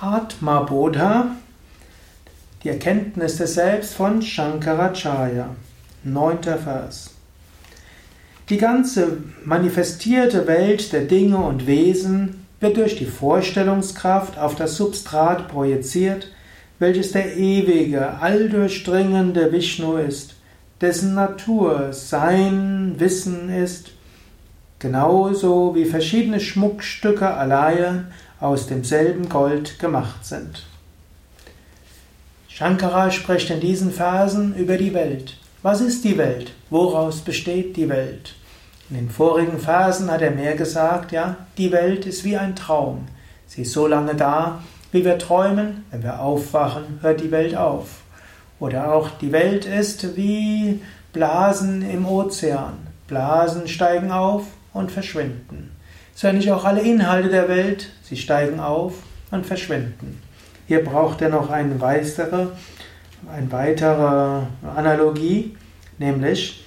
[0.00, 1.34] Atma Bodha,
[2.62, 5.56] die Erkenntnis des Selbst von Shankaracharya,
[6.04, 7.16] neunter Vers.
[8.48, 15.48] Die ganze manifestierte Welt der Dinge und Wesen wird durch die Vorstellungskraft auf das Substrat
[15.48, 16.30] projiziert,
[16.78, 20.36] welches der ewige, alldurchdringende Vishnu ist,
[20.80, 23.90] dessen Natur sein Wissen ist,
[24.78, 28.06] genauso wie verschiedene Schmuckstücke alleine
[28.40, 30.64] aus demselben Gold gemacht sind.
[32.48, 35.36] Shankara spricht in diesen Versen über die Welt.
[35.62, 36.52] Was ist die Welt?
[36.70, 38.34] Woraus besteht die Welt?
[38.90, 43.06] In den vorigen Versen hat er mehr gesagt, ja, die Welt ist wie ein Traum.
[43.46, 48.02] Sie ist so lange da, wie wir träumen, wenn wir aufwachen, hört die Welt auf.
[48.60, 50.80] Oder auch die Welt ist wie
[51.12, 52.74] Blasen im Ozean.
[53.06, 54.44] Blasen steigen auf
[54.78, 55.70] und verschwinden.
[56.14, 58.94] So nicht auch alle Inhalte der Welt, sie steigen auf
[59.30, 60.20] und verschwinden.
[60.66, 62.46] Hier braucht er noch eine weitere,
[63.30, 64.42] eine weitere
[64.76, 65.56] Analogie,
[65.98, 66.64] nämlich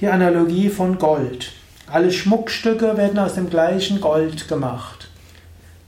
[0.00, 1.52] die Analogie von Gold.
[1.90, 5.08] Alle Schmuckstücke werden aus dem gleichen Gold gemacht.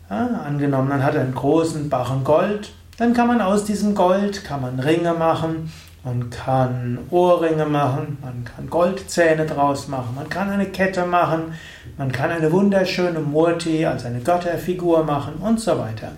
[0.08, 4.60] Ja, angenommen, man hat einen großen Barren Gold, dann kann man aus diesem Gold kann
[4.60, 10.66] man Ringe machen, man kann Ohrringe machen, man kann Goldzähne draus machen, man kann eine
[10.66, 11.54] Kette machen,
[11.98, 16.12] man kann eine wunderschöne Murti, also eine Götterfigur machen und so weiter.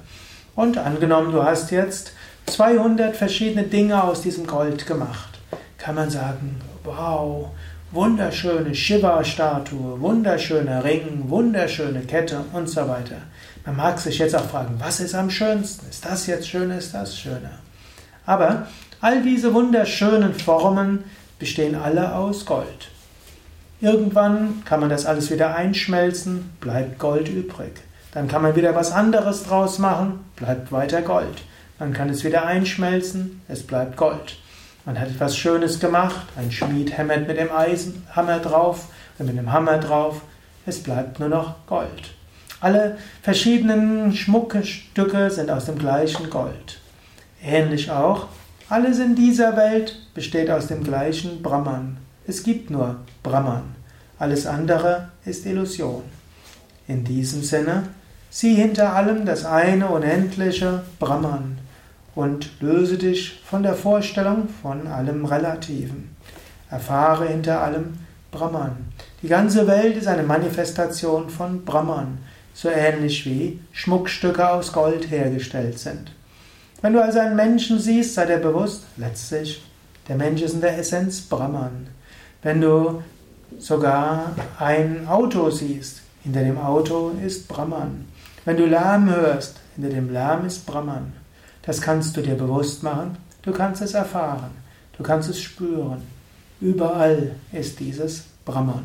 [0.54, 2.12] Und angenommen, du hast jetzt
[2.46, 5.40] 200 verschiedene Dinge aus diesem Gold gemacht,
[5.78, 7.50] kann man sagen, wow,
[7.90, 13.16] wunderschöne Shiva-Statue, wunderschöner Ring, wunderschöne Kette und so weiter.
[13.64, 15.88] Man mag sich jetzt auch fragen, was ist am schönsten?
[15.88, 17.58] Ist das jetzt schöner, ist das schöner?
[18.26, 18.66] Aber
[19.02, 21.02] All diese wunderschönen Formen
[21.40, 22.88] bestehen alle aus Gold.
[23.80, 27.72] Irgendwann kann man das alles wieder einschmelzen, bleibt Gold übrig.
[28.12, 31.42] Dann kann man wieder was anderes draus machen, bleibt weiter Gold.
[31.80, 34.38] Man kann es wieder einschmelzen, es bleibt Gold.
[34.84, 38.86] Man hat etwas Schönes gemacht, ein Schmied hämmert mit dem Eisenhammer drauf,
[39.18, 40.20] mit dem Hammer drauf,
[40.64, 42.14] es bleibt nur noch Gold.
[42.60, 46.78] Alle verschiedenen Schmuckstücke sind aus dem gleichen Gold.
[47.42, 48.28] Ähnlich auch
[48.72, 51.98] alles in dieser Welt besteht aus dem gleichen Brahman.
[52.26, 53.64] Es gibt nur Brahman.
[54.18, 56.04] Alles andere ist Illusion.
[56.88, 57.88] In diesem Sinne,
[58.30, 61.58] sieh hinter allem das eine unendliche Brahman
[62.14, 66.16] und löse dich von der Vorstellung von allem Relativen.
[66.70, 67.98] Erfahre hinter allem
[68.30, 68.76] Brahman.
[69.20, 72.16] Die ganze Welt ist eine Manifestation von Brahman,
[72.54, 76.10] so ähnlich wie Schmuckstücke aus Gold hergestellt sind.
[76.82, 79.62] Wenn du also einen Menschen siehst, sei dir bewusst, letztlich,
[80.08, 81.86] der Mensch ist in der Essenz Brahman.
[82.42, 83.02] Wenn du
[83.58, 88.06] sogar ein Auto siehst, hinter dem Auto ist Brahman.
[88.44, 91.12] Wenn du Lärm hörst, hinter dem Lärm ist Brahman.
[91.62, 94.50] Das kannst du dir bewusst machen, du kannst es erfahren,
[94.98, 96.02] du kannst es spüren.
[96.60, 98.84] Überall ist dieses Brahman.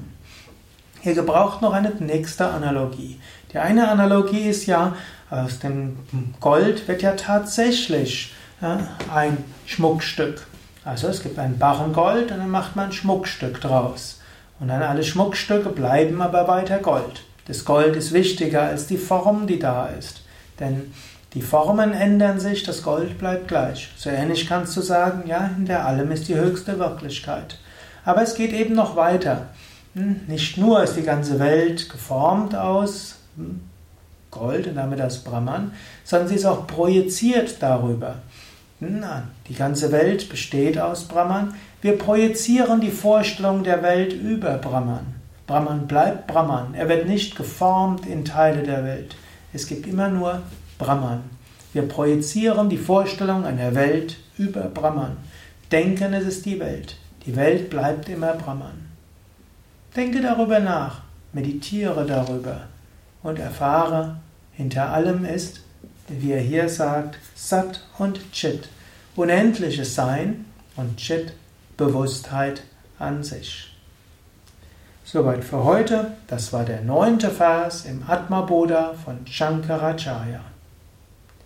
[1.02, 3.20] Hier gebraucht noch eine nächste Analogie.
[3.52, 4.96] Die eine Analogie ist ja,
[5.30, 5.98] aus dem
[6.40, 10.48] Gold wird ja tatsächlich ein Schmuckstück.
[10.84, 14.22] Also es gibt ein Barren Gold und dann macht man ein Schmuckstück draus.
[14.60, 17.24] Und dann alle Schmuckstücke bleiben aber weiter Gold.
[17.46, 20.22] Das Gold ist wichtiger als die Form, die da ist.
[20.60, 20.94] Denn
[21.34, 23.90] die Formen ändern sich, das Gold bleibt gleich.
[23.98, 27.60] So ähnlich kannst du sagen, ja, hinter allem ist die höchste Wirklichkeit.
[28.06, 29.50] Aber es geht eben noch weiter.
[29.94, 33.62] Hm, nicht nur ist die ganze Welt geformt aus hm,
[34.38, 35.72] Gold und damit das Brahman,
[36.04, 38.16] sondern sie ist auch projiziert darüber.
[38.80, 39.04] Hm,
[39.48, 41.56] die ganze Welt besteht aus Brahman.
[41.82, 45.16] Wir projizieren die Vorstellung der Welt über Brahman.
[45.48, 46.74] Brahman bleibt Brahman.
[46.74, 49.16] Er wird nicht geformt in Teile der Welt.
[49.54, 50.42] Es gibt immer nur
[50.78, 51.24] Brahman.
[51.74, 55.18] Wir projizieren die Vorstellung einer Welt über Brahman.
[55.72, 56.98] Denken, es ist die Welt.
[57.26, 58.86] Die Welt bleibt immer Brahman.
[59.96, 61.02] Denke darüber nach,
[61.34, 62.68] meditiere darüber
[63.24, 64.18] und erfahre,
[64.58, 65.62] hinter allem ist,
[66.08, 68.70] wie er hier sagt, Sat und Chit,
[69.16, 70.46] unendliches Sein
[70.76, 71.34] und Chit,
[71.78, 72.64] Bewusstheit
[72.98, 73.72] an sich.
[75.06, 76.14] Soweit für heute.
[76.28, 80.42] Das war der neunte Vers im Atma Bodha von Shankaracharya.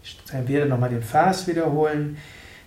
[0.04, 2.18] Ich werde nochmal den Vers wiederholen.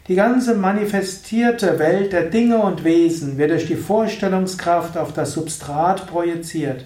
[0.06, 6.06] Die ganze manifestierte Welt der Dinge und Wesen wird durch die Vorstellungskraft auf das Substrat
[6.06, 6.84] projiziert,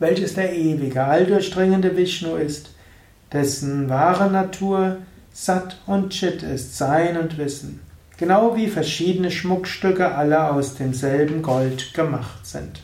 [0.00, 2.70] welches der ewige, alldurchdringende Vishnu ist,
[3.32, 4.98] dessen wahre Natur
[5.32, 7.80] Sat und Chit ist, Sein und Wissen,
[8.16, 12.80] genau wie verschiedene Schmuckstücke alle aus demselben Gold gemacht sind.